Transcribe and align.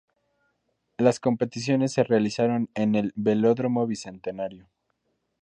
Las 0.97 1.19
competiciones 1.19 1.91
se 1.93 2.03
realizaron 2.03 2.71
en 2.73 2.95
el 2.95 3.13
Velódromo 3.15 3.85
Bicentenario. 3.85 4.67